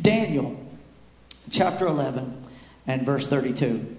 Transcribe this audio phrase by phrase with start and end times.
[0.00, 0.58] Daniel
[1.50, 2.44] chapter 11
[2.86, 3.96] and verse 32.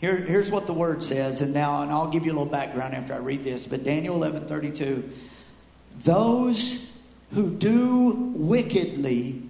[0.00, 2.94] Here, here's what the word says, and now and I'll give you a little background
[2.94, 3.66] after I read this.
[3.66, 5.08] But Daniel 11 32,
[6.00, 6.92] those
[7.32, 9.42] who do wickedly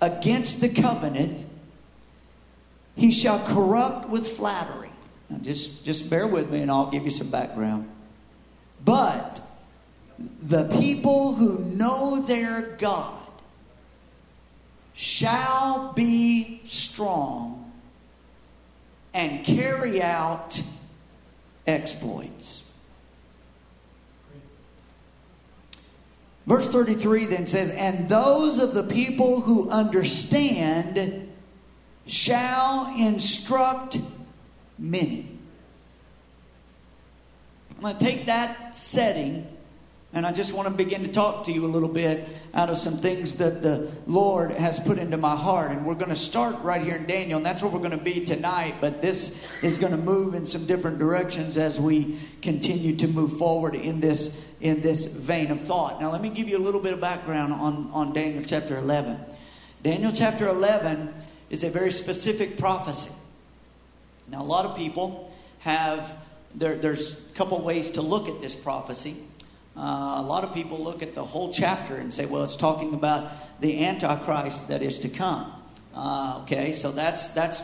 [0.00, 1.44] against the covenant,
[2.96, 4.90] he shall corrupt with flattery.
[5.28, 7.90] Now just, just bear with me and I'll give you some background.
[8.84, 9.40] But
[10.42, 13.27] the people who know their God
[14.98, 17.70] shall be strong
[19.14, 20.60] and carry out
[21.68, 22.64] exploits.
[26.48, 31.30] Verse 33 then says, And those of the people who understand
[32.08, 34.00] shall instruct
[34.80, 35.28] many.
[37.76, 39.46] I'm going to take that setting
[40.14, 42.78] and I just want to begin to talk to you a little bit out of
[42.78, 45.70] some things that the Lord has put into my heart.
[45.70, 47.98] And we're going to start right here in Daniel, and that's where we're going to
[47.98, 48.76] be tonight.
[48.80, 53.36] But this is going to move in some different directions as we continue to move
[53.36, 56.00] forward in this in this vein of thought.
[56.00, 59.18] Now, let me give you a little bit of background on, on Daniel chapter 11.
[59.82, 61.14] Daniel chapter 11
[61.50, 63.10] is a very specific prophecy.
[64.26, 66.16] Now, a lot of people have,
[66.54, 69.16] there, there's a couple ways to look at this prophecy.
[69.78, 72.94] Uh, a lot of people look at the whole chapter and say, well, it's talking
[72.94, 75.52] about the Antichrist that is to come.
[75.94, 77.62] Uh, okay, so that's, that's,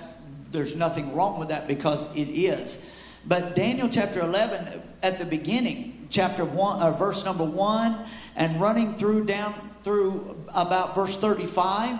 [0.52, 2.78] there's nothing wrong with that because it is.
[3.26, 8.06] But Daniel chapter 11, at the beginning, chapter 1, uh, verse number 1,
[8.36, 11.98] and running through down through about verse 35,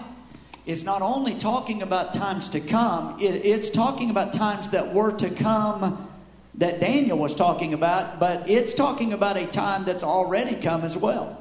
[0.65, 5.11] is not only talking about times to come, it, it's talking about times that were
[5.13, 6.09] to come
[6.59, 10.97] that Daniel was talking about, but it's talking about a time that's already come as
[10.97, 11.41] well.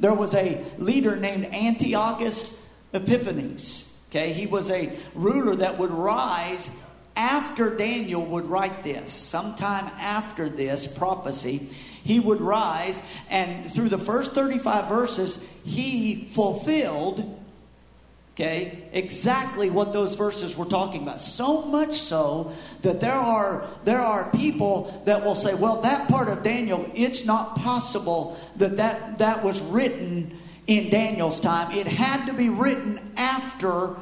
[0.00, 3.86] There was a leader named Antiochus Epiphanes.
[4.10, 6.70] Okay, he was a ruler that would rise
[7.16, 9.12] after Daniel would write this.
[9.12, 11.68] Sometime after this prophecy,
[12.02, 17.39] he would rise, and through the first 35 verses, he fulfilled
[18.40, 18.88] okay?
[18.92, 21.20] Exactly what those verses were talking about.
[21.20, 22.52] So much so
[22.82, 27.24] that there are there are people that will say well that part of daniel it's
[27.24, 31.72] not possible that that, that was written in daniel's time.
[31.72, 33.96] It had to be written after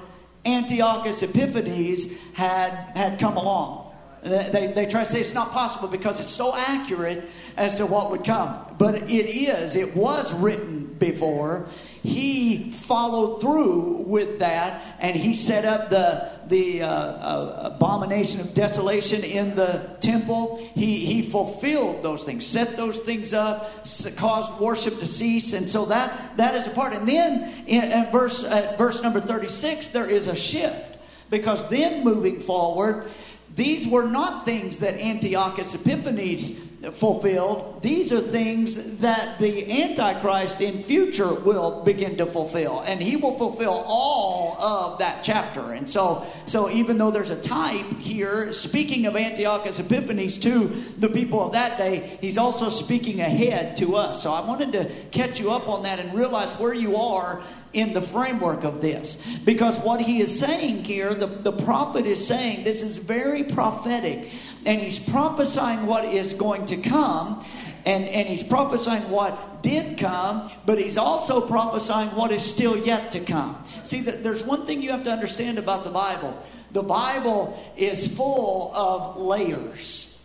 [0.44, 3.86] antiochus epiphanes had had come along.
[4.22, 7.24] They, they try to say it's not possible because it's so accurate
[7.56, 8.58] as to what would come.
[8.76, 9.76] But it is.
[9.76, 11.68] It was written before
[12.02, 18.54] he followed through with that and he set up the the uh, uh, abomination of
[18.54, 20.56] desolation in the temple.
[20.74, 25.86] He he fulfilled those things set those things up caused worship to cease and so
[25.86, 26.94] that that is a part.
[26.94, 30.96] And then in, at verse at verse number 36 there is a shift
[31.30, 33.10] because then moving forward
[33.54, 36.67] these were not things that antiochus epiphanes
[36.98, 37.82] fulfilled.
[37.82, 42.80] These are things that the Antichrist in future will begin to fulfill.
[42.80, 45.72] And he will fulfill all of that chapter.
[45.72, 50.68] And so, so even though there's a type here, speaking of Antiochus Epiphanes to
[50.98, 54.22] the people of that day, he's also speaking ahead to us.
[54.22, 57.92] So I wanted to catch you up on that and realize where you are in
[57.92, 59.18] the framework of this.
[59.44, 64.30] Because what he is saying here, the, the prophet is saying, this is very prophetic.
[64.64, 67.44] And he's prophesying what is going to come.
[67.86, 73.10] And, and he's prophesying what did come, but he's also prophesying what is still yet
[73.12, 73.62] to come.
[73.84, 76.36] See, that there's one thing you have to understand about the Bible
[76.70, 80.18] the Bible is full of layers.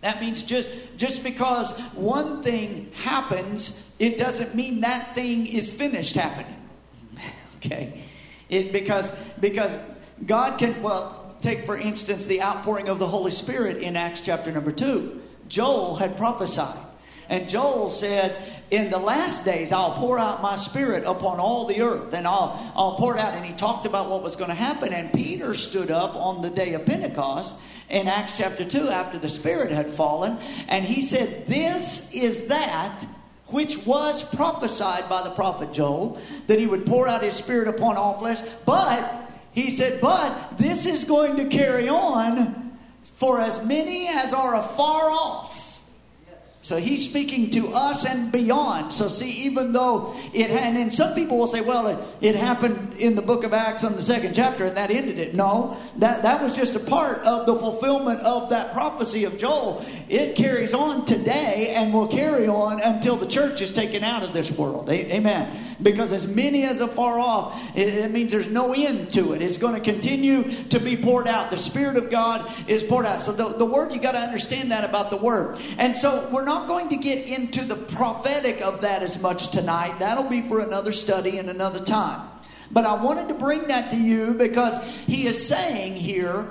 [0.00, 6.14] That means just, just because one thing happens, it doesn't mean that thing is finished
[6.14, 6.54] happening.
[7.56, 8.00] Okay?
[8.48, 9.76] It, because, because
[10.24, 14.50] God can, well, take for instance the outpouring of the Holy Spirit in Acts chapter
[14.50, 15.22] number 2.
[15.46, 16.76] Joel had prophesied.
[17.28, 18.36] And Joel said,
[18.72, 22.72] In the last days, I'll pour out my spirit upon all the earth, and I'll,
[22.74, 23.34] I'll pour it out.
[23.34, 24.92] And he talked about what was going to happen.
[24.92, 27.54] And Peter stood up on the day of Pentecost
[27.90, 30.38] in Acts chapter 2 after the spirit had fallen.
[30.66, 33.06] And he said, This is that
[33.46, 37.96] which was prophesied by the prophet Joel, that he would pour out his spirit upon
[37.96, 38.40] all flesh.
[38.64, 39.25] But,
[39.56, 42.78] he said, but this is going to carry on
[43.14, 45.55] for as many as are afar off.
[46.66, 48.92] So he's speaking to us and beyond.
[48.92, 52.94] So see, even though it, and then some people will say, well, it, it, happened
[52.94, 55.32] in the book of Acts on the second chapter and that ended it.
[55.32, 59.86] No, that, that was just a part of the fulfillment of that prophecy of Joel.
[60.08, 64.32] It carries on today and will carry on until the church is taken out of
[64.32, 64.90] this world.
[64.90, 65.76] Amen.
[65.80, 69.40] Because as many as are far off, it, it means there's no end to it.
[69.40, 71.52] It's going to continue to be poured out.
[71.52, 73.22] The Spirit of God is poured out.
[73.22, 75.60] So the, the word, you got to understand that about the word.
[75.78, 79.48] And so we're not not going to get into the prophetic of that as much
[79.50, 79.98] tonight.
[79.98, 82.30] That'll be for another study and another time.
[82.70, 86.46] But I wanted to bring that to you because he is saying here,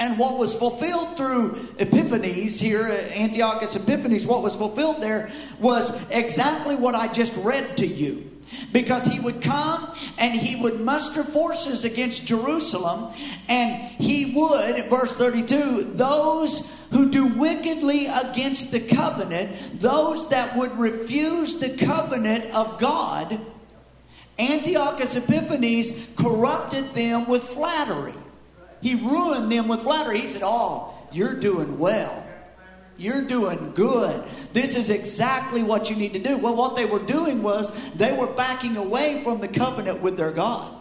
[0.00, 5.30] and what was fulfilled through Epiphanes here, Antiochus Epiphanes, what was fulfilled there
[5.60, 8.27] was exactly what I just read to you
[8.72, 13.12] because he would come and he would muster forces against Jerusalem,
[13.48, 20.76] and he would, verse 32, those who do wickedly against the covenant, those that would
[20.78, 23.40] refuse the covenant of God,
[24.38, 28.14] Antiochus Epiphanes corrupted them with flattery.
[28.80, 30.20] He ruined them with flattery.
[30.20, 32.24] He said, Oh, you're doing well.
[32.98, 34.24] You're doing good.
[34.52, 36.36] This is exactly what you need to do.
[36.36, 40.32] Well, what they were doing was they were backing away from the covenant with their
[40.32, 40.74] God.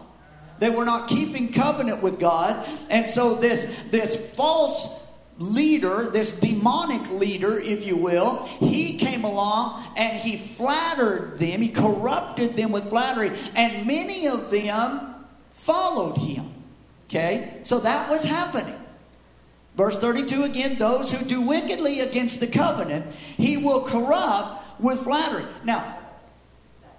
[0.58, 2.68] They were not keeping covenant with God.
[2.90, 5.04] And so this, this false
[5.38, 11.70] leader, this demonic leader, if you will, he came along and he flattered them, he
[11.70, 15.14] corrupted them with flattery, and many of them
[15.54, 16.52] followed him.
[17.08, 17.60] Okay?
[17.62, 18.76] So that was happening.
[19.78, 23.06] Verse 32 again, those who do wickedly against the covenant,
[23.38, 25.46] he will corrupt with flattery.
[25.64, 26.00] Now,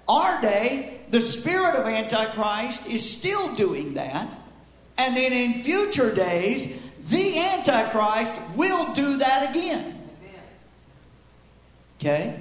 [0.09, 4.29] our day, the spirit of Antichrist is still doing that.
[4.97, 6.69] And then in future days,
[7.09, 9.97] the Antichrist will do that again.
[11.99, 12.41] Okay?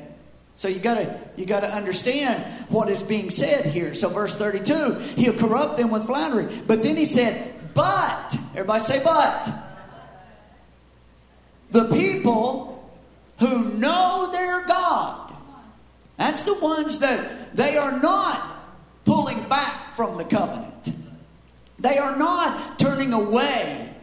[0.53, 3.95] So you gotta you gotta understand what is being said here.
[3.95, 6.61] So verse 32, he'll corrupt them with flattery.
[6.67, 9.66] But then he said, but, everybody say but.
[11.77, 12.91] The people
[13.38, 15.31] who know their God.
[16.18, 18.65] That's the ones that they are not
[19.06, 20.89] pulling back from the covenant.
[21.77, 23.94] They are not turning away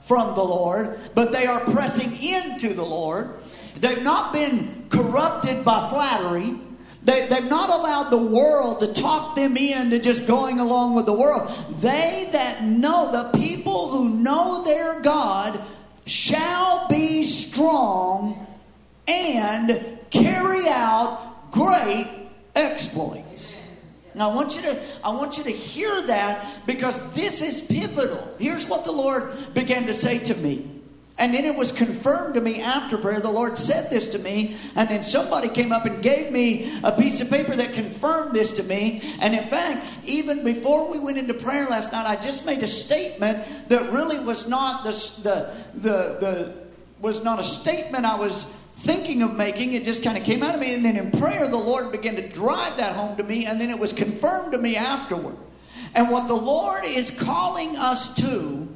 [0.00, 3.36] from the Lord, but they are pressing into the Lord.
[3.76, 6.56] They've not been corrupted by flattery.
[7.04, 11.12] They, they've not allowed the world to talk them into just going along with the
[11.12, 11.48] world.
[11.80, 15.60] They that know, the people who know their God,
[16.10, 18.44] shall be strong
[19.06, 22.08] and carry out great
[22.56, 23.54] exploits.
[24.16, 28.34] Now I want you to I want you to hear that because this is pivotal.
[28.40, 30.79] Here's what the Lord began to say to me.
[31.20, 33.20] And then it was confirmed to me after prayer.
[33.20, 36.90] The Lord said this to me, and then somebody came up and gave me a
[36.90, 39.02] piece of paper that confirmed this to me.
[39.20, 42.68] And in fact, even before we went into prayer last night, I just made a
[42.68, 46.54] statement that really was not the the the, the
[47.00, 48.46] was not a statement I was
[48.78, 49.74] thinking of making.
[49.74, 50.74] It just kind of came out of me.
[50.74, 53.70] And then in prayer, the Lord began to drive that home to me, and then
[53.70, 55.36] it was confirmed to me afterward.
[55.94, 58.68] And what the Lord is calling us to,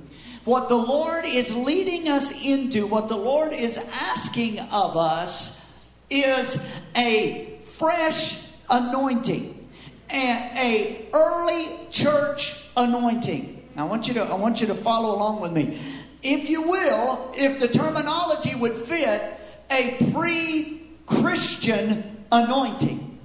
[0.44, 5.64] what the Lord is leading us into, what the Lord is asking of us,
[6.10, 6.58] is
[6.96, 9.68] a fresh anointing,
[10.10, 13.68] and a early church anointing.
[13.76, 15.80] I want you to I want you to follow along with me.
[16.22, 19.38] If you will, if the terminology would fit,
[19.70, 23.18] a pre Christian anointing.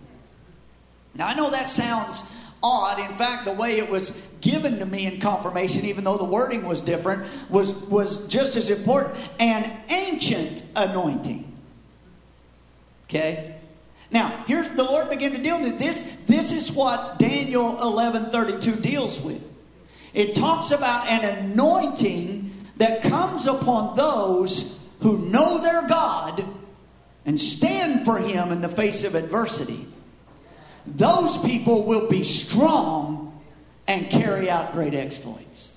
[1.16, 2.24] Now, I know that sounds
[2.62, 3.00] odd.
[3.00, 4.12] In fact, the way it was
[4.42, 8.70] given to me in confirmation, even though the wording was different, was, was just as
[8.70, 11.46] important an ancient anointing.
[13.06, 13.56] Okay?
[14.12, 16.04] Now, here's the Lord began to deal with this.
[16.26, 19.42] This is what Daniel 11:32 deals with.
[20.14, 26.44] It talks about an anointing that comes upon those who know their God
[27.26, 29.88] and stand for Him in the face of adversity,
[30.96, 33.42] those people will be strong
[33.88, 35.70] and carry out great exploits.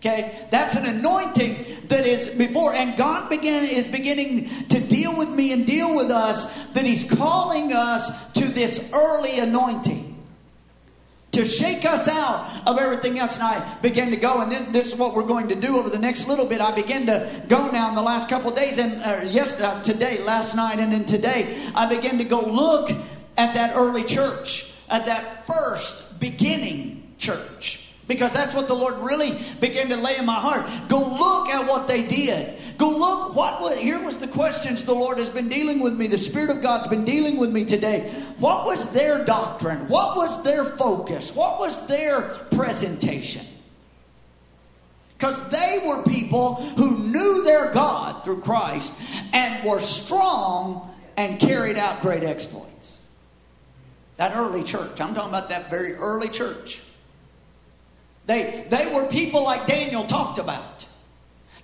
[0.00, 5.28] Okay, that's an anointing that is before, and God begin, is beginning to deal with
[5.28, 6.46] me and deal with us.
[6.68, 10.10] That He's calling us to this early anointing
[11.32, 13.34] to shake us out of everything else.
[13.34, 15.90] And I began to go, and then this is what we're going to do over
[15.90, 16.62] the next little bit.
[16.62, 20.22] I began to go now in the last couple days, and uh, yes, uh, today,
[20.22, 22.90] last night, and then today, I began to go look
[23.40, 27.86] at that early church, at that first beginning church.
[28.06, 30.68] Because that's what the Lord really began to lay in my heart.
[30.88, 32.58] Go look at what they did.
[32.76, 33.36] Go look.
[33.36, 36.06] What was, here was the questions the Lord has been dealing with me.
[36.08, 38.10] The Spirit of God's been dealing with me today.
[38.38, 39.88] What was their doctrine?
[39.88, 41.34] What was their focus?
[41.34, 43.46] What was their presentation?
[45.16, 48.92] Because they were people who knew their God through Christ
[49.32, 52.70] and were strong and carried out great exploits.
[54.20, 55.00] That early church.
[55.00, 56.82] I'm talking about that very early church.
[58.26, 60.84] They, they were people like Daniel talked about.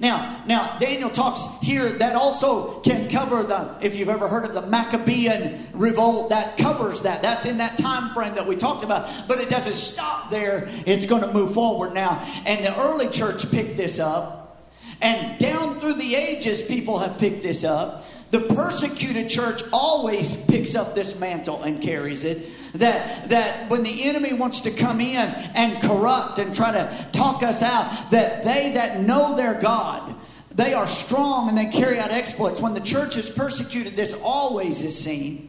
[0.01, 4.55] Now, now Daniel talks here that also can cover the if you've ever heard of
[4.55, 7.21] the Maccabean revolt that covers that.
[7.21, 10.67] That's in that time frame that we talked about, but it doesn't stop there.
[10.87, 12.23] It's going to move forward now.
[12.47, 14.67] And the early church picked this up.
[15.03, 18.06] And down through the ages people have picked this up.
[18.31, 22.49] The persecuted church always picks up this mantle and carries it.
[22.75, 27.43] That, that when the enemy wants to come in and corrupt and try to talk
[27.43, 30.15] us out, that they that know their God,
[30.51, 32.61] they are strong and they carry out exploits.
[32.61, 35.49] When the church is persecuted, this always is seen.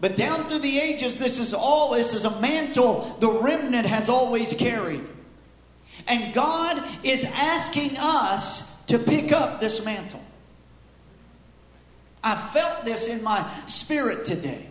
[0.00, 4.08] But down through the ages, this is all this is a mantle the remnant has
[4.08, 5.06] always carried.
[6.06, 10.22] And God is asking us to pick up this mantle.
[12.22, 14.66] I felt this in my spirit today.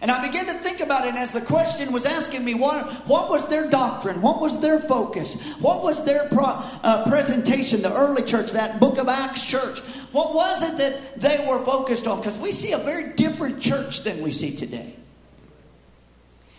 [0.00, 3.30] And I began to think about it as the question was asking me what, what
[3.30, 4.20] was their doctrine?
[4.20, 5.34] What was their focus?
[5.60, 9.78] What was their pro, uh, presentation, the early church, that book of Acts church?
[10.12, 12.18] What was it that they were focused on?
[12.18, 14.94] Because we see a very different church than we see today.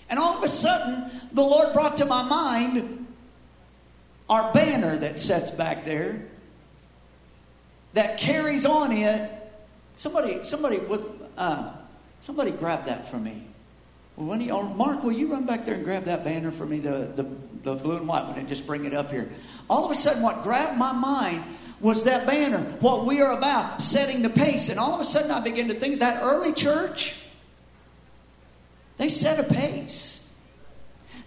[0.10, 3.06] And all of a sudden, the Lord brought to my mind
[4.28, 6.26] our banner that sets back there
[7.94, 9.45] that carries on it
[9.96, 10.82] Somebody, somebody
[11.38, 11.74] uh,
[12.22, 13.44] somebody grab that for me.
[14.16, 17.12] When you, Mark, will you run back there and grab that banner for me, the,
[17.16, 17.28] the,
[17.64, 19.30] the blue and white one, and just bring it up here?
[19.70, 21.44] All of a sudden, what grabbed my mind
[21.82, 24.70] was that banner, what we are about, setting the pace.
[24.70, 27.16] And all of a sudden, I began to think that early church,
[28.98, 30.26] they set a pace.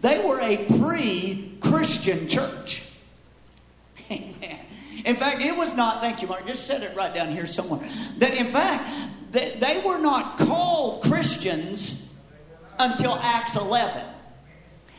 [0.01, 2.83] They were a pre Christian church.
[4.11, 4.58] Amen.
[5.09, 7.81] In fact, it was not, thank you, Mark, just set it right down here somewhere.
[8.19, 12.07] That in fact, they, they were not called Christians
[12.79, 14.05] until Acts 11.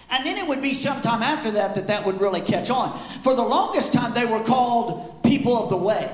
[0.10, 3.00] And then it would be sometime after that that that would really catch on.
[3.22, 6.12] For the longest time, they were called people of the way.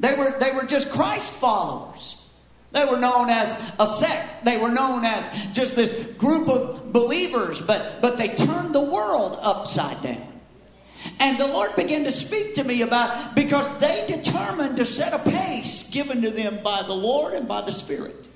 [0.00, 2.16] They were, they were just Christ followers.
[2.72, 4.44] They were known as a sect.
[4.44, 9.38] They were known as just this group of believers, but, but they turned the world
[9.40, 10.29] upside down.
[11.18, 15.30] And the Lord began to speak to me about because they determined to set a
[15.30, 18.28] pace given to them by the Lord and by the Spirit.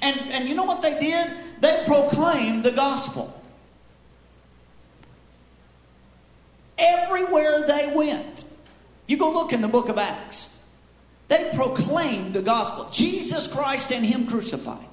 [0.00, 1.30] And, and you know what they did?
[1.60, 3.34] They proclaimed the gospel.
[6.78, 8.44] Everywhere they went.
[9.08, 10.56] You go look in the book of Acts.
[11.26, 14.86] They proclaimed the gospel Jesus Christ and Him crucified,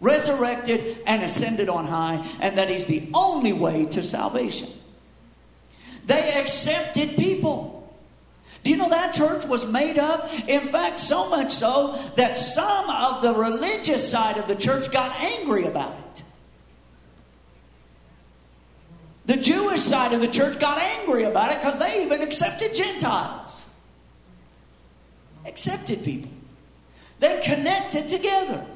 [0.00, 4.68] resurrected and ascended on high, and that He's the only way to salvation.
[6.06, 7.72] They accepted people.
[8.62, 10.32] Do you know that church was made up?
[10.48, 15.20] In fact, so much so that some of the religious side of the church got
[15.20, 16.22] angry about it.
[19.26, 23.66] The Jewish side of the church got angry about it because they even accepted Gentiles.
[25.44, 26.30] Accepted people.
[27.18, 28.66] They connected together.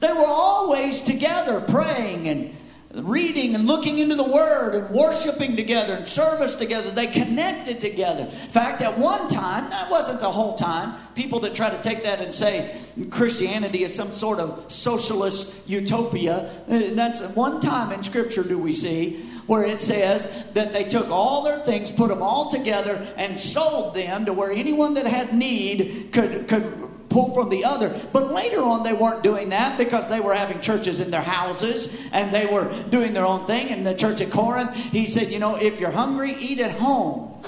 [0.00, 2.56] They were always together praying and
[2.94, 6.90] reading and looking into the Word and worshiping together and service together.
[6.90, 8.22] They connected together.
[8.22, 12.02] In fact, at one time, that wasn't the whole time, people that try to take
[12.04, 12.80] that and say
[13.10, 16.50] Christianity is some sort of socialist utopia.
[16.68, 21.08] Uh, that's one time in Scripture do we see where it says that they took
[21.10, 25.34] all their things, put them all together, and sold them to where anyone that had
[25.34, 28.00] need could, could pull from the other.
[28.12, 31.94] But later on, they weren't doing that because they were having churches in their houses
[32.12, 33.68] and they were doing their own thing.
[33.68, 37.42] In the church at Corinth, he said, You know, if you're hungry, eat at home.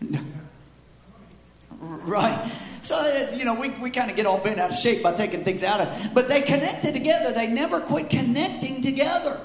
[1.80, 2.52] right.
[2.82, 5.44] So, you know, we, we kind of get all bent out of shape by taking
[5.44, 7.32] things out of But they connected together.
[7.32, 9.38] They never quit connecting together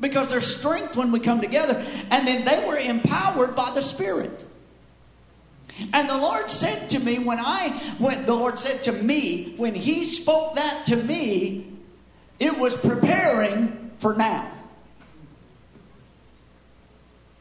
[0.00, 1.84] because there's strength when we come together.
[2.10, 4.44] And then they were empowered by the Spirit.
[5.92, 9.74] And the Lord said to me when I when the Lord said to me when
[9.74, 11.72] he spoke that to me
[12.40, 14.50] it was preparing for now.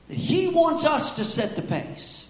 [0.09, 2.27] He wants us to set the pace.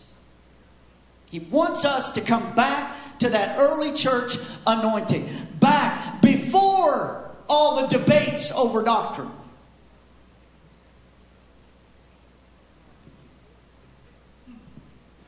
[1.29, 7.87] He wants us to come back to that early church anointing, back before all the
[7.87, 9.31] debates over doctrine.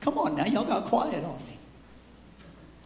[0.02, 1.58] Come on now, y'all got quiet on me.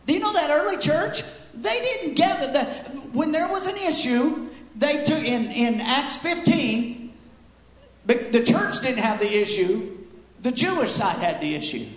[0.05, 1.23] Do you know that early church?
[1.53, 7.13] They didn't gather that when there was an issue, they took in, in Acts 15,
[8.05, 9.97] but the church didn't have the issue,
[10.41, 11.87] the Jewish side had the issue.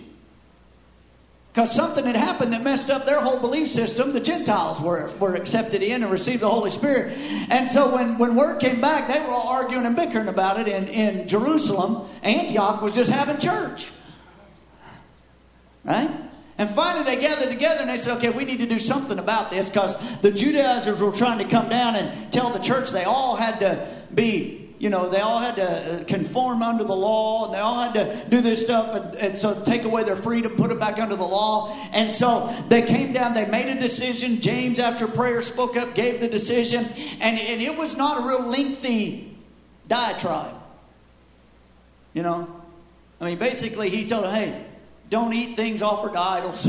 [1.51, 4.13] Because something had happened that messed up their whole belief system.
[4.13, 7.17] The Gentiles were, were accepted in and received the Holy Spirit.
[7.49, 10.67] And so when, when word came back, they were all arguing and bickering about it
[10.67, 12.07] in, in Jerusalem.
[12.21, 13.89] Antioch was just having church.
[15.87, 16.11] Right?
[16.57, 19.51] And finally, they gathered together and they said, okay, we need to do something about
[19.51, 23.35] this because the Judaizers were trying to come down and tell the church they all
[23.35, 27.53] had to be, you know, they all had to uh, conform under the law and
[27.53, 30.71] they all had to do this stuff and, and so take away their freedom, put
[30.71, 31.75] it back under the law.
[31.93, 34.41] And so they came down, they made a decision.
[34.41, 36.85] James, after prayer, spoke up, gave the decision.
[37.21, 39.37] And, and it was not a real lengthy
[39.87, 40.55] diatribe.
[42.13, 42.61] You know?
[43.21, 44.65] I mean, basically, he told them, hey,
[45.09, 46.67] don't eat things offered to idols.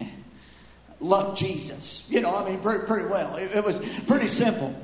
[1.00, 2.04] Love Jesus.
[2.08, 3.36] You know, I mean, pretty, pretty well.
[3.36, 4.74] It, it was pretty simple.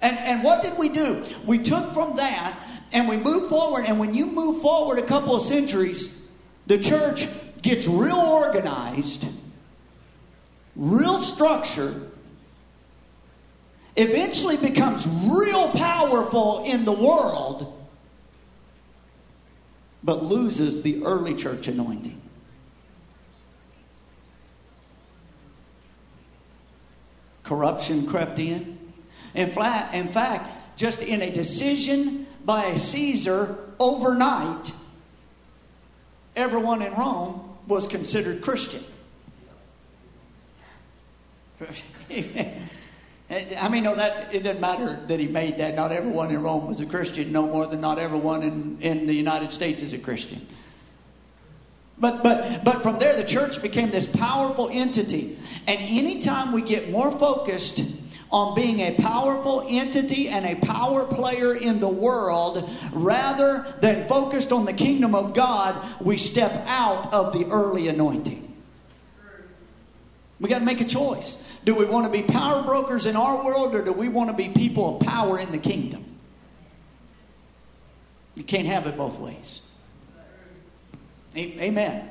[0.00, 1.24] And, and what did we do?
[1.44, 2.58] We took from that
[2.92, 3.86] and we moved forward.
[3.86, 6.22] And when you move forward a couple of centuries,
[6.66, 7.26] the church
[7.62, 9.26] gets real organized,
[10.76, 12.10] real structured,
[13.96, 17.77] eventually becomes real powerful in the world
[20.02, 22.20] but loses the early church anointing.
[27.42, 28.78] Corruption crept in.
[29.34, 34.72] In fact, in fact, just in a decision by a Caesar overnight,
[36.36, 38.84] everyone in Rome was considered Christian.
[43.30, 45.74] I mean, no, that it doesn't matter that he made that.
[45.74, 49.12] Not everyone in Rome was a Christian, no more than not everyone in, in the
[49.12, 50.46] United States is a Christian.
[51.98, 55.38] But, but, but from there, the church became this powerful entity.
[55.66, 57.82] And anytime we get more focused
[58.30, 64.52] on being a powerful entity and a power player in the world rather than focused
[64.52, 68.44] on the kingdom of God, we step out of the early anointing.
[70.40, 71.36] We got to make a choice.
[71.68, 74.34] Do we want to be power brokers in our world or do we want to
[74.34, 76.02] be people of power in the kingdom?
[78.34, 79.60] You can't have it both ways.
[81.36, 82.08] Amen.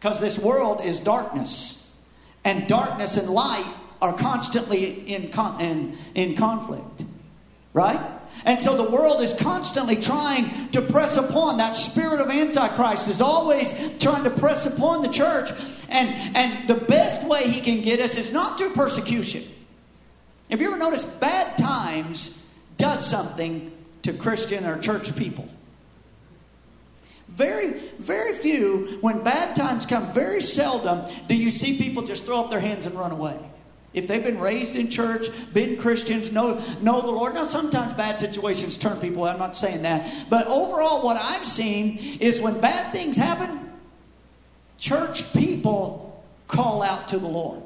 [0.00, 1.86] Because this world is darkness,
[2.44, 3.70] and darkness and light
[4.00, 7.04] are constantly in, con- in, in conflict.
[7.74, 8.00] Right?
[8.44, 13.20] And so the world is constantly trying to press upon that spirit of Antichrist is
[13.20, 15.50] always trying to press upon the church.
[15.88, 19.44] And, and the best way he can get us is not through persecution.
[20.50, 22.42] Have you ever noticed bad times
[22.76, 25.48] does something to Christian or church people?
[27.28, 32.40] Very, very few, when bad times come, very seldom do you see people just throw
[32.40, 33.38] up their hands and run away.
[33.92, 37.34] If they've been raised in church, been Christians, know, know the Lord.
[37.34, 40.30] Now, sometimes bad situations turn people I'm not saying that.
[40.30, 43.70] But overall, what I've seen is when bad things happen,
[44.78, 47.62] church people call out to the Lord.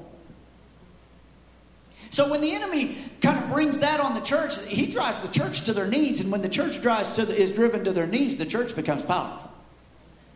[2.11, 5.63] So when the enemy kind of brings that on the church, he drives the church
[5.63, 6.21] to their knees.
[6.21, 9.03] And when the church drives to the, is driven to their knees, the church becomes
[9.03, 9.51] powerful.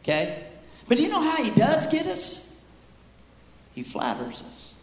[0.02, 0.44] Okay?
[0.88, 2.52] But do you know how he does get us?
[3.74, 4.74] He flatters us.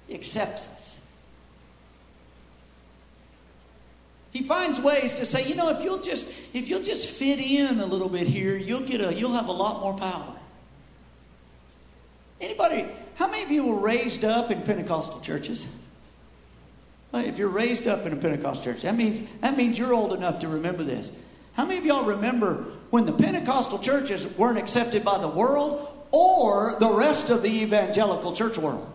[0.13, 0.99] accepts us.
[4.31, 7.79] He finds ways to say, you know, if you'll just if you'll just fit in
[7.79, 10.35] a little bit here, you'll get a you'll have a lot more power.
[12.39, 15.67] Anybody, how many of you were raised up in Pentecostal churches?
[17.13, 20.39] If you're raised up in a Pentecostal church, that means that means you're old enough
[20.39, 21.11] to remember this.
[21.53, 26.77] How many of y'all remember when the Pentecostal churches weren't accepted by the world or
[26.79, 28.89] the rest of the evangelical church world?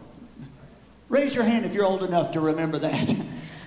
[1.09, 3.15] Raise your hand if you're old enough to remember that.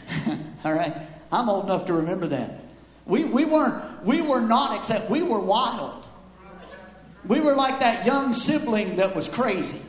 [0.66, 0.96] All right?
[1.32, 2.60] I'm old enough to remember that.
[3.06, 6.08] We, we weren't, we were not except, we were wild.
[7.26, 9.82] We were like that young sibling that was crazy.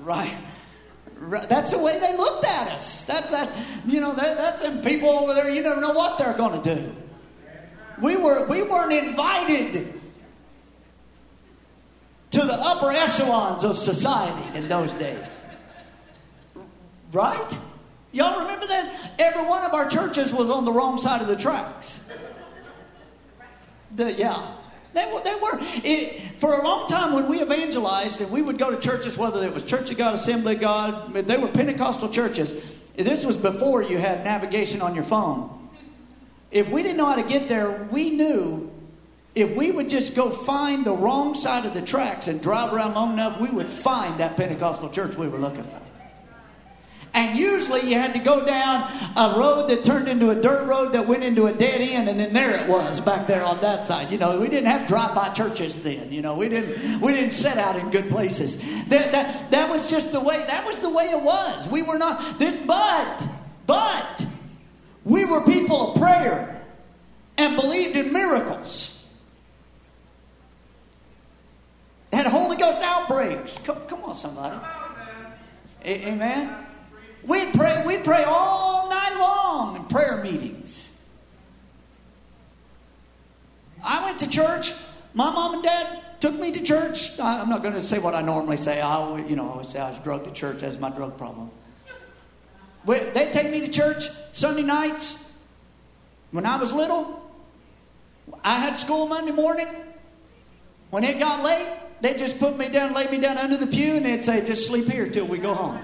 [0.00, 0.36] Right?
[1.20, 3.02] That's the way they looked at us.
[3.04, 3.52] That's that,
[3.86, 6.74] you know, that, that's and people over there, you never know what they're going to
[6.74, 6.96] do.
[8.00, 9.95] We, were, we weren't invited
[12.36, 15.46] to the upper echelons of society in those days.
[17.10, 17.58] Right?
[18.12, 19.14] Y'all remember that?
[19.18, 22.00] Every one of our churches was on the wrong side of the tracks.
[23.94, 24.54] The, yeah.
[24.92, 28.70] They they were it, for a long time when we evangelized and we would go
[28.70, 32.54] to churches, whether it was Church of God, Assembly of God, they were Pentecostal churches.
[32.96, 35.70] This was before you had navigation on your phone.
[36.50, 38.70] if we didn't know how to get there, we knew
[39.36, 42.94] if we would just go find the wrong side of the tracks and drive around
[42.94, 45.80] long enough, we would find that Pentecostal church we were looking for.
[47.12, 50.92] And usually you had to go down a road that turned into a dirt road
[50.92, 53.84] that went into a dead end, and then there it was back there on that
[53.84, 54.10] side.
[54.10, 56.12] You know, we didn't have drive-by churches then.
[56.12, 58.56] You know, we didn't we didn't set out in good places.
[58.88, 60.44] That that that was just the way.
[60.46, 61.68] That was the way it was.
[61.68, 63.28] We were not this, but
[63.66, 64.26] but
[65.04, 66.62] we were people of prayer
[67.38, 68.95] and believed in miracles.
[72.16, 73.58] Had Holy Ghost outbreaks.
[73.62, 74.58] Come, come on, somebody.
[75.84, 76.66] Amen.
[77.22, 80.88] We'd pray, we'd pray all night long in prayer meetings.
[83.84, 84.72] I went to church.
[85.12, 87.20] My mom and dad took me to church.
[87.20, 88.80] I'm not going to say what I normally say.
[88.80, 90.60] I always, you know, I always say I was drugged to church.
[90.60, 91.50] That's my drug problem.
[92.86, 95.18] They'd take me to church Sunday nights.
[96.30, 97.30] When I was little,
[98.42, 99.68] I had school Monday morning.
[100.88, 101.68] When it got late,
[102.00, 104.66] they'd just put me down, lay me down under the pew, and they'd say, just
[104.66, 105.80] sleep here till we go home.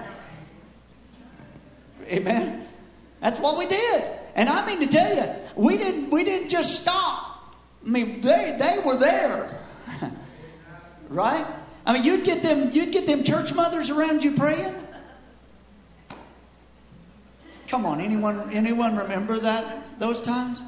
[2.07, 2.67] Amen.
[3.19, 4.03] That's what we did.
[4.35, 7.55] And I mean to tell you, we didn't we didn't just stop.
[7.85, 9.59] I mean, they they were there.
[11.09, 11.45] right?
[11.85, 14.75] I mean, you'd get them you'd get them church mothers around you praying.
[17.67, 20.61] Come on, anyone anyone remember that those times?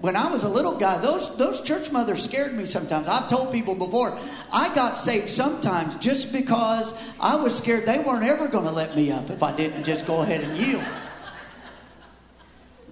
[0.00, 3.08] When I was a little guy, those those church mothers scared me sometimes.
[3.08, 4.18] I've told people before,
[4.52, 8.96] I got saved sometimes just because I was scared they weren't ever going to let
[8.96, 10.84] me up if I didn't just go ahead and yield.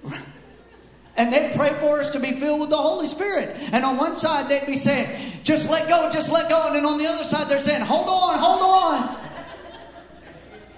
[1.14, 3.54] And they'd pray for us to be filled with the Holy Spirit.
[3.72, 6.66] And on one side, they'd be saying, just let go, just let go.
[6.66, 9.18] And then on the other side, they're saying, hold on, hold on.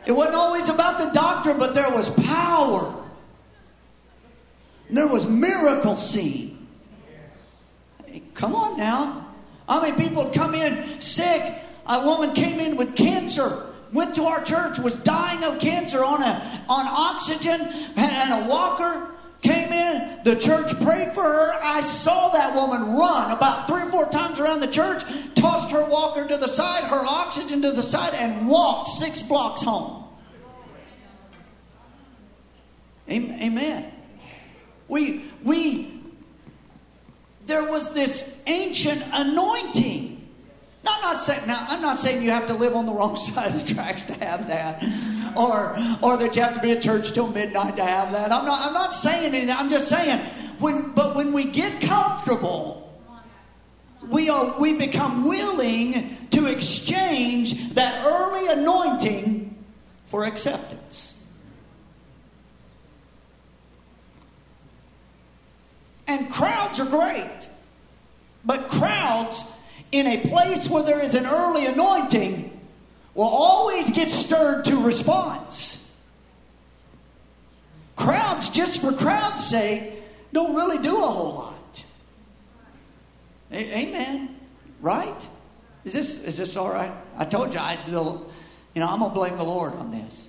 [0.07, 3.04] It wasn't always about the doctor, but there was power.
[4.91, 6.69] There was miracle seen.
[8.35, 9.35] Come on now.
[9.69, 11.55] I mean, people come in sick.
[11.87, 16.23] A woman came in with cancer, went to our church, was dying of cancer on
[16.23, 17.61] a on oxygen
[17.97, 19.11] and a walker.
[19.43, 21.53] Came in, the church prayed for her.
[21.63, 25.03] I saw that woman run about three or four times around the church,
[25.35, 29.63] tossed her walker to the side, her oxygen to the side, and walked six blocks
[29.63, 30.05] home.
[33.11, 33.94] Amen.
[34.89, 36.01] We, we,
[37.47, 40.11] there was this ancient anointing.
[40.85, 43.17] Now, I'm not saying now I'm not saying you have to live on the wrong
[43.35, 44.85] side of the tracks to have that,
[45.37, 48.31] or or that you have to be at church till midnight to have that.
[48.33, 49.51] I'm not I'm not saying anything.
[49.51, 50.19] I'm just saying
[50.59, 52.93] when but when we get comfortable,
[54.09, 59.65] we are we become willing to exchange that early anointing
[60.07, 61.14] for acceptance.
[66.07, 67.49] And crowds are great.
[68.45, 69.45] But crowds
[69.93, 72.51] in a place where there is an early anointing
[73.15, 75.89] will always get stirred to response.
[77.97, 81.85] Crowds, just for crowd's sake, don't really do a whole lot.
[83.53, 84.37] A- Amen.
[84.81, 85.29] Right?
[85.85, 86.93] Is this is this all right?
[87.17, 90.29] I told you I you know I'm gonna blame the Lord on this.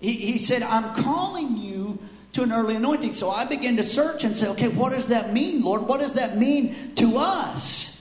[0.00, 1.98] He, he said, I'm calling you
[2.32, 3.14] to an early anointing.
[3.14, 5.82] So I began to search and say, okay, what does that mean, Lord?
[5.82, 7.98] What does that mean to us?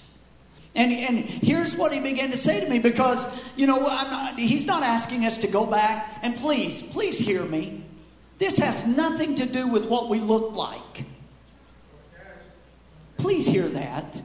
[0.75, 4.65] And, and here's what he began to say to me because, you know, not, he's
[4.65, 6.19] not asking us to go back.
[6.21, 7.83] And please, please hear me.
[8.37, 11.05] This has nothing to do with what we look like.
[13.17, 14.21] Please hear that.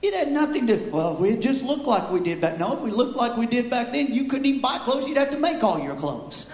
[0.00, 2.58] It had nothing to, well, we just looked like we did back.
[2.58, 5.08] No, if we looked like we did back then, you couldn't even buy clothes.
[5.08, 6.46] You'd have to make all your clothes.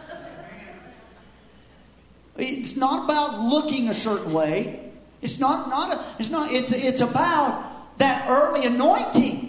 [2.40, 4.90] It's not about looking a certain way.
[5.22, 9.48] It's not, not a, it's not, it's, it's about that early anointing.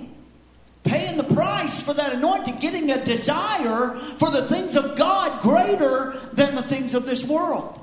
[0.83, 6.19] Paying the price for that anointing, getting a desire for the things of God greater
[6.33, 7.79] than the things of this world.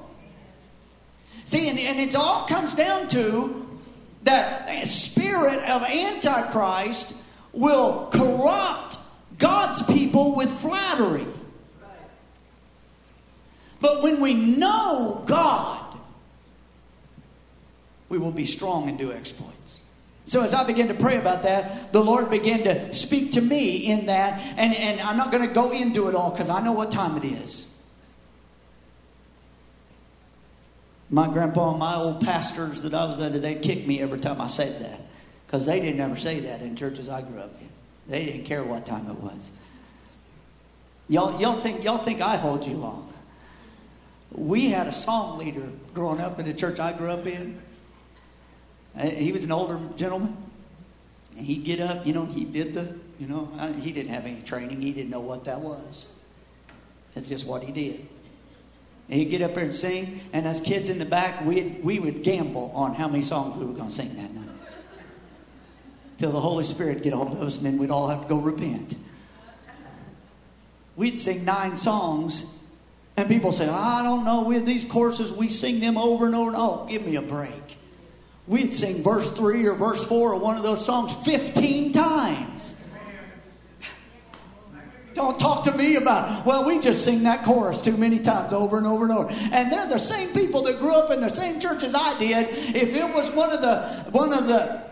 [1.45, 3.69] See, and, and it all comes down to
[4.25, 7.15] that spirit of Antichrist
[7.53, 8.99] will corrupt
[9.39, 11.27] God's people with flattery.
[13.81, 15.97] But when we know God,
[18.09, 19.55] we will be strong and do exploits.
[20.27, 23.77] So as I began to pray about that, the Lord began to speak to me
[23.91, 24.41] in that.
[24.59, 27.17] And, and I'm not going to go into it all because I know what time
[27.17, 27.67] it is.
[31.09, 34.39] My grandpa and my old pastors that I was under, they'd kick me every time
[34.39, 35.01] I said that.
[35.47, 37.69] Because they didn't ever say that in churches I grew up in.
[38.07, 39.51] They didn't care what time it was.
[41.09, 43.08] Y'all, y'all, think, y'all think I hold you long.
[44.33, 47.61] We had a song leader growing up in the church I grew up in.
[48.97, 50.37] Uh, he was an older gentleman.
[51.37, 53.47] And he'd get up, you know, he did the, you know,
[53.81, 54.81] he didn't have any training.
[54.81, 56.07] He didn't know what that was.
[57.15, 58.07] That's just what he did.
[59.09, 61.99] And he'd get up there and sing, and as kids in the back, we we
[61.99, 64.49] would gamble on how many songs we were going to sing that night.
[66.19, 68.39] Till the Holy Spirit get hold of us, and then we'd all have to go
[68.39, 68.97] repent.
[70.97, 72.45] We'd sing nine songs,
[73.19, 76.51] and people say, I don't know, with these courses, we sing them over and over.
[76.51, 77.77] And, oh, give me a break.
[78.47, 82.77] We'd sing verse 3 or verse 4 of one of those songs 15 times.
[85.15, 88.79] Don't talk to me about, well, we just sing that chorus too many times over
[88.79, 89.29] and over and over.
[89.51, 92.47] And they're the same people that grew up in the same church as I did.
[92.77, 94.85] If it was one of the, one of the,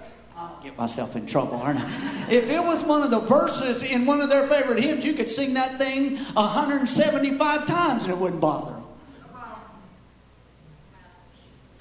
[0.67, 2.27] get myself in trouble, aren't I?
[2.29, 5.31] If it was one of the verses in one of their favorite hymns, you could
[5.31, 8.83] sing that thing 175 times and it wouldn't bother them.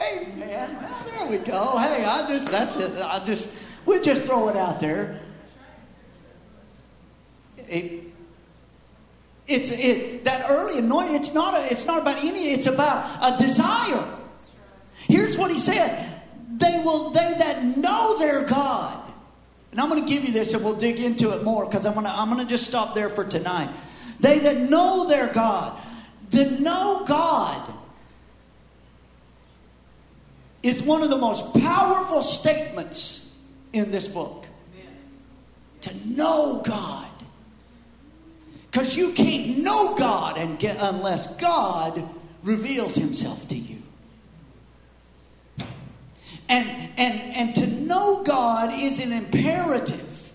[0.01, 0.77] Amen.
[0.81, 1.77] Well, there we go.
[1.79, 3.01] Hey, I just, that's it.
[3.01, 3.49] I just,
[3.87, 5.19] we just throw it out there.
[7.67, 8.03] It,
[9.47, 11.15] it's it, that early anointing.
[11.15, 12.51] It's not a, it's not about any.
[12.51, 14.05] It's about a desire.
[15.07, 16.14] Here's what he said:
[16.57, 19.01] They will they that know their God.
[19.71, 21.93] And I'm going to give you this, and we'll dig into it more because I'm
[21.93, 23.69] going to I'm going to just stop there for tonight.
[24.19, 25.77] They that know their God,
[26.31, 27.73] to know God
[30.63, 33.33] is one of the most powerful statements
[33.73, 34.45] in this book.
[35.81, 37.07] To know God.
[38.71, 42.03] Because you can't know God and get, unless God
[42.43, 43.64] reveals himself to you.
[46.47, 50.31] And, and, and to know God is an imperative.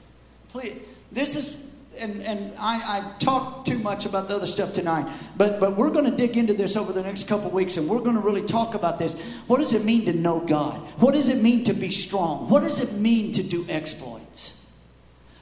[0.49, 0.75] Please,
[1.13, 1.57] this is,
[1.99, 5.91] and, and I, I talk too much about the other stuff tonight, but, but we're
[5.91, 8.43] going to dig into this over the next couple weeks and we're going to really
[8.43, 9.15] talk about this.
[9.47, 10.81] What does it mean to know God?
[11.01, 12.49] What does it mean to be strong?
[12.49, 14.55] What does it mean to do exploits?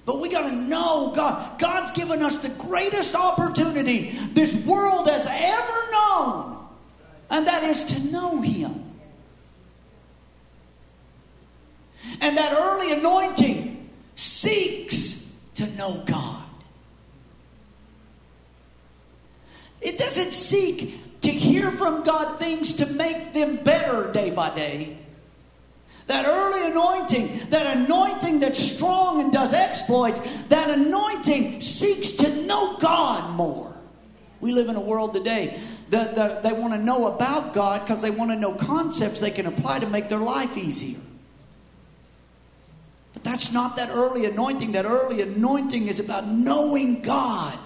[0.08, 1.58] But we got to know God.
[1.58, 6.66] God's given us the greatest opportunity this world has ever known,
[7.28, 8.87] and that is to know Him.
[12.20, 16.42] And that early anointing seeks to know God.
[19.80, 24.98] It doesn't seek to hear from God things to make them better day by day.
[26.06, 32.76] That early anointing, that anointing that's strong and does exploits, that anointing seeks to know
[32.78, 33.74] God more.
[34.40, 38.02] We live in a world today that, that they want to know about God because
[38.02, 40.98] they want to know concepts they can apply to make their life easier.
[43.14, 44.72] But that's not that early anointing.
[44.72, 47.58] That early anointing is about knowing God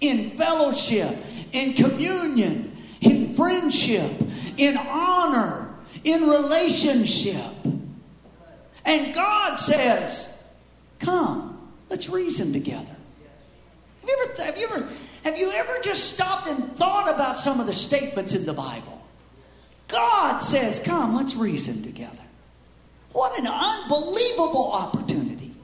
[0.00, 1.16] in fellowship,
[1.52, 4.12] in communion, in friendship,
[4.56, 7.52] in honor, in relationship.
[8.84, 10.28] And God says,
[10.98, 12.96] Come, let's reason together.
[14.00, 14.88] Have you ever, have you ever,
[15.24, 19.02] have you ever just stopped and thought about some of the statements in the Bible?
[19.88, 22.23] God says, Come, let's reason together.
[23.14, 25.54] What an unbelievable opportunity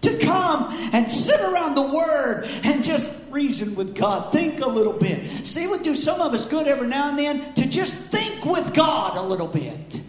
[0.00, 4.32] to come and sit around the Word and just reason with God.
[4.32, 5.46] Think a little bit.
[5.46, 8.74] See, would do some of us good every now and then to just think with
[8.74, 10.00] God a little bit.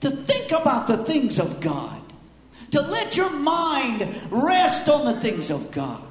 [0.00, 2.02] To think about the things of God.
[2.72, 6.02] To let your mind rest on the things of God.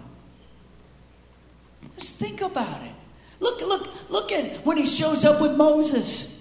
[1.97, 2.93] Just think about it.
[3.41, 6.36] Look, look, look at when he shows up with Moses.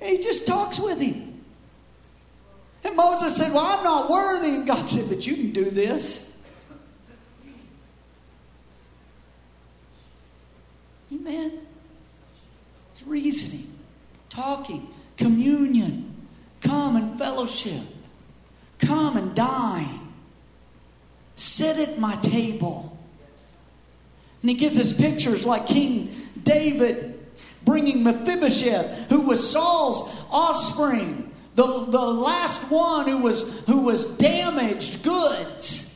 [0.00, 1.44] He just talks with him.
[2.84, 4.48] And Moses said, Well, I'm not worthy.
[4.48, 6.32] And God said, But you can do this.
[11.12, 11.66] Amen.
[12.92, 13.72] It's reasoning,
[14.28, 16.14] talking, communion.
[16.60, 17.82] Come and fellowship.
[18.78, 20.00] Come and dine.
[21.36, 22.96] Sit at my table.
[24.42, 27.15] And he gives us pictures like King David
[27.66, 35.02] bringing Mephibosheth, who was Saul's offspring, the, the last one who was, who was damaged
[35.02, 35.86] goods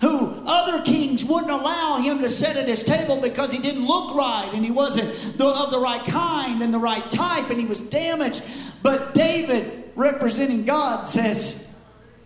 [0.00, 4.14] who other kings wouldn't allow him to sit at his table because he didn't look
[4.14, 7.66] right and he wasn't the, of the right kind and the right type and he
[7.66, 8.42] was damaged.
[8.82, 11.64] But David, representing God, says,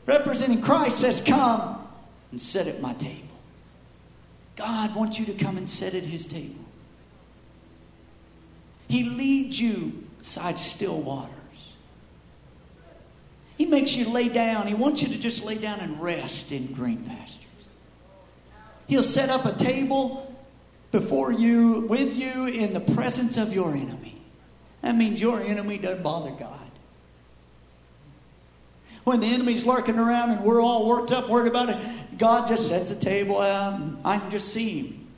[0.07, 1.79] representing Christ, says, Come
[2.31, 3.23] and sit at my table.
[4.57, 6.62] God wants you to come and sit at his table.
[8.93, 11.33] He leads you beside still waters.
[13.57, 14.67] He makes you lay down.
[14.67, 17.41] He wants you to just lay down and rest in green pastures.
[18.89, 20.37] He'll set up a table
[20.91, 24.21] before you, with you in the presence of your enemy.
[24.83, 26.71] That means your enemy doesn't bother God.
[29.05, 32.69] When the enemy's lurking around and we're all worked up, worried about it, God just
[32.69, 35.09] sets a table out I can just see him.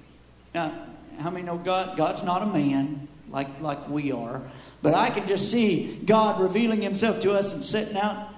[0.54, 0.86] Now,
[1.18, 1.96] how many know God?
[1.96, 4.40] God's not a man like, like we are.
[4.80, 8.28] But I can just see God revealing himself to us and setting out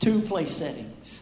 [0.00, 1.20] two place settings.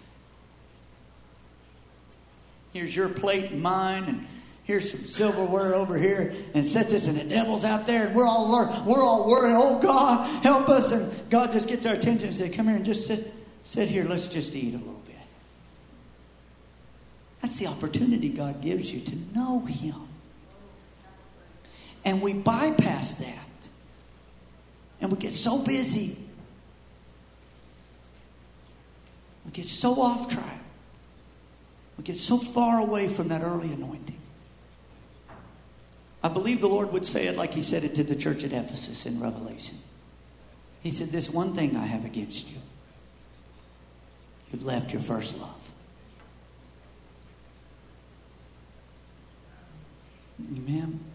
[2.73, 4.27] Here's your plate and mine, and
[4.65, 8.27] here's some silverware over here, and sets us, and the devil's out there, and we're
[8.27, 8.51] all
[8.87, 9.55] we're all worried.
[9.57, 10.93] Oh God, help us!
[10.93, 14.05] And God just gets our attention and says, "Come here and just sit, sit here.
[14.05, 15.17] Let's just eat a little bit."
[17.43, 20.08] That's the opportunity God gives you to know Him,
[22.09, 23.69] and we bypass that,
[24.99, 26.17] and we get so busy,
[29.45, 30.59] we get so off track.
[31.99, 34.17] We get so far away from that early anointing.
[36.23, 38.53] I believe the Lord would say it like He said it to the church at
[38.53, 39.77] Ephesus in Revelation.
[40.81, 42.59] He said, This one thing I have against you.
[44.51, 45.55] You've left your first love.
[50.57, 51.08] Amen.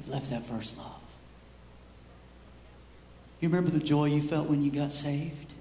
[0.00, 0.94] You've left that first love.
[3.40, 5.52] You remember the joy you felt when you got saved?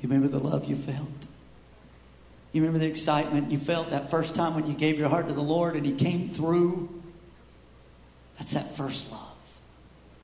[0.00, 1.26] You remember the love you felt?
[2.52, 5.34] You remember the excitement you felt that first time when you gave your heart to
[5.34, 7.02] the Lord and He came through?
[8.38, 9.33] That's that first love.